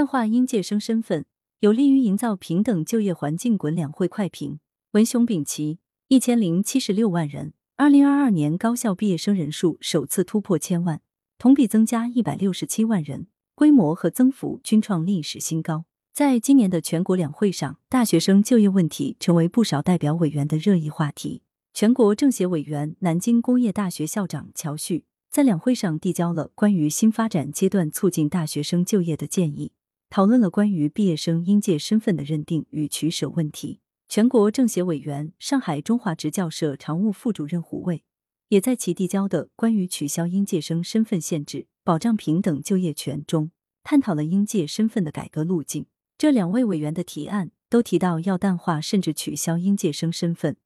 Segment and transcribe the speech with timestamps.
[0.00, 1.26] 淡化应届生身份，
[1.58, 3.58] 有利于营造平等就业环境。
[3.58, 4.58] 滚两会快评：
[4.92, 7.52] 文雄丙奇，一千零七十六万人。
[7.76, 11.02] 二零二二年高校毕业生人数首次突破千万，
[11.36, 15.84] 同比增加一百六十七万人，规模和增幅均创历史新高。
[16.14, 21.42] 在今年的全国两会上，大学生就业问题成为不少代表委员的热议话题。
[21.74, 29.72] 全国政协委员、南京工业大学校长乔旭在两会上递交了关于新发展阶段促进大学生就业的建议，
[30.10, 33.78] 讨论了关于毕业生应届身份的认定与取舍问题。
[34.08, 38.02] 全国政协委员、上海中华职教社常务副主任胡卫
[38.48, 43.52] 也在其递交的关于取消应届生身份限制、保障平等就业权中，
[43.84, 45.86] 探讨了应届身份的改革路径。
[46.18, 50.56] 这两位委员的提案都提到要淡化甚至取消应届生身份。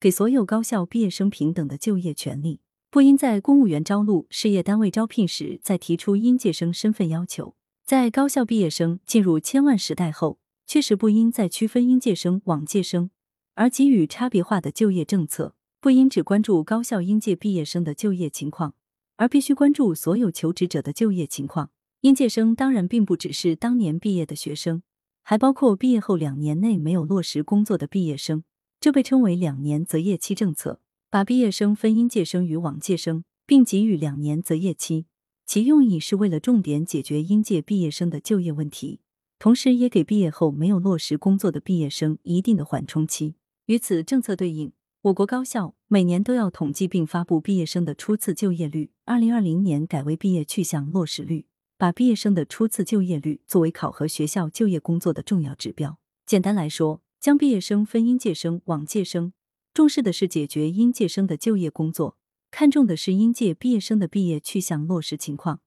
[0.00, 7.54] 给所有高校毕业生平等的就业权利，不应在公务员招录、事业单位招聘时再提出应届生身份要求。
[7.88, 13.08] 在高校毕业生进入千万时代后，确实不应再区分应届生、往届生，
[13.54, 15.54] 而给予差别化的就业政策。
[15.80, 18.74] 不应只关注高校应届毕业生的就业情况，
[19.16, 21.70] 而必须关注所有求职者的就业情况。
[22.02, 24.82] 应届生当然并不只是当年毕业的学生，
[25.22, 28.44] 还包括毕业后两年内没有落实工作的毕业生。
[28.78, 35.06] 这被称为两年择业期政策，把毕业生分应届生与往届生，并给予两年择业期，
[35.48, 39.00] 其用意是为了重点解决应届毕业生的就业问题，
[39.38, 43.36] 同时也给毕业后没有落实工作的毕业生一定的缓冲期。
[43.64, 51.46] 与此政策对应，我国高校每年都要统计并发布毕业生的初次就业率，二零二零年改为毕业去向落实率，
[51.78, 55.98] 把毕业生的初次就业率作为考核学校就业工作的重要指标。
[56.26, 59.32] 简单来说，将毕业生分应届生、往届生，
[59.72, 62.17] 重视的是解决应届生的就业工作，
[62.50, 65.60] 看重的是应届毕业生的毕业去向落实情况。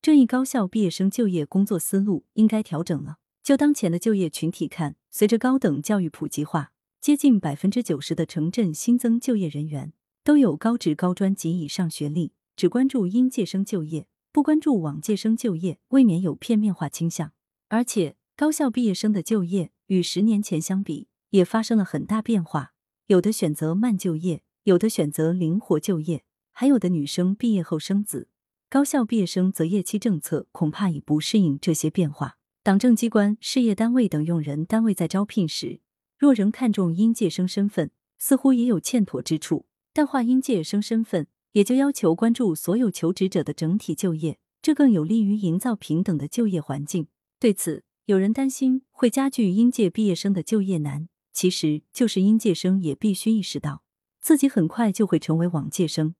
[0.00, 3.16] 这一高校毕业生就业工作思路应该调整了。
[3.42, 17.32] 就当前的就业群体看，随着高等教育普及化，接近百分之九十的城镇新增就业人员都有高职高专及以上学历，只关注应届生就业，不关注往届生就业，未免有片面化倾向。
[17.68, 19.72] 而且，高校毕业生的就业。
[19.88, 22.72] 与十年前相比，也发生了很大变化。
[23.06, 26.24] 有的选择慢就业，有的选择灵活就业，
[26.58, 28.28] 还有的女生毕业后生子。
[28.70, 32.38] 高校毕业生择业期政策恐怕已不适应这些变化。
[32.62, 35.80] 党政机关、事业单位等用人单位在招聘时，
[36.16, 39.66] 若仍看重应届生身份，似乎也有欠妥之处。
[39.92, 47.08] 淡化应届生身份，也就要求关注所有求职者的整体就业，这更有利于营造平等的就业环境。
[47.38, 53.82] 对此，有人担心会加剧应届毕业生的就业难，其实就是应届生也必须意识到，
[54.22, 56.14] 自己很快就会成为往届生，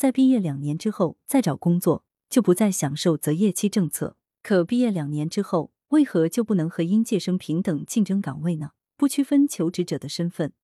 [0.00, 4.16] 在毕业两年之后再找工作，就不再享受择业期政策。
[4.42, 8.70] 可毕业两年之后，为何就不能和应届生平等竞争岗位呢？
[8.96, 10.54] 不区分求职者的身份，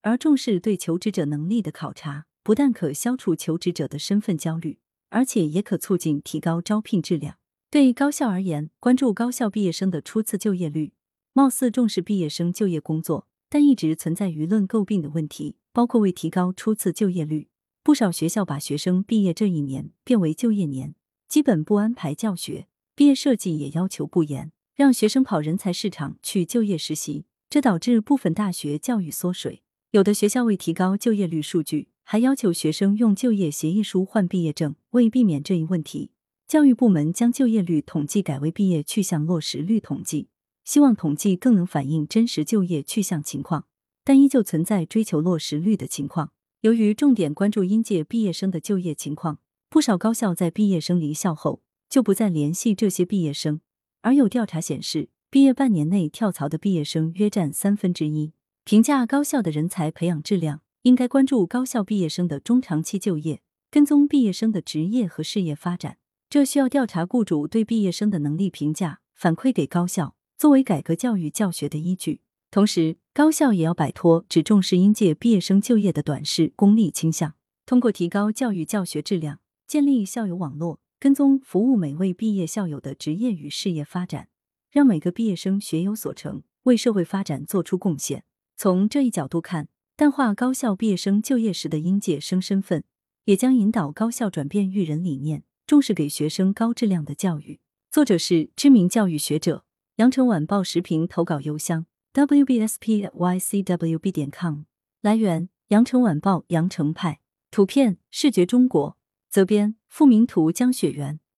[0.00, 4.78] 而重视对求职者能力的考察，不但可消除求职者的身份焦虑，
[5.10, 7.36] 而且也可促进提高招聘质量。
[7.70, 10.94] 对高校而言，关注高校毕业生的初次就业率，
[11.34, 17.48] 貌似重视毕业生就业工作，但一直存在舆论诟病的问题，包括为提高初次就业率，
[17.88, 20.94] 不少学校把学生毕业这一年变为就业年，
[21.26, 29.62] 基本不安排教学，毕业设计也要求不严，让学生跑人才市场去就业实习，这导致部分大学教育缩水。
[29.92, 34.74] 有的学校为提高就业率数据，还要求学生用就业协议书换毕业证。
[34.90, 36.10] 为避免这一问题。
[36.46, 40.28] 教育部门将就业率统计改为毕业去向落实率统计，
[40.62, 43.64] 希望统计更能反映真实就业去向情况，
[44.04, 46.32] 但依旧存在追求落实率的情况。
[46.62, 49.38] 由于重点关注应届毕业生的就业情况，
[49.70, 53.60] 不少高校在毕业生离校后就不再联系这些毕业生，
[54.02, 58.32] 而有调查显示，毕业半年内跳槽的毕业生约占三分之一。
[58.64, 63.40] 评价高校的人才培养质量，应该关注高校毕业生的中长期就业，
[63.70, 65.98] 跟踪毕业生的职业和事业发展。
[66.28, 72.20] 这需要调查雇主对毕业生的能力评价，反馈给高校，作为改革教育教学的依据。
[72.50, 77.34] 同时，高校也要摆脱只重视应届毕业生就业的短视功利倾向，
[77.66, 84.28] 通过提高教育教学质量，建立校友网络，跟踪服务每位毕业校友的职业与事业发展，
[84.70, 88.24] 让每个毕业生学有所成，为社会发展做出贡献。
[88.56, 92.84] 从这一角度看，淡化高校毕业生就业时的应届生身份，
[93.24, 95.44] 也将引导高校转变育人理念。
[95.66, 97.60] 重视给学生高质量的教育。
[97.90, 99.66] 作者是知名教育学者。
[99.96, 101.84] 羊城晚报时评投稿邮箱
[102.26, 104.62] ：wbspycwb 点 com。
[105.00, 107.20] 来源：羊城晚报羊城派。
[107.50, 108.98] 图片：视觉中国。
[109.30, 111.20] 责编：付明图，江雪源。